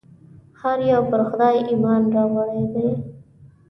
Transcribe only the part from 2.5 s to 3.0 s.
دی.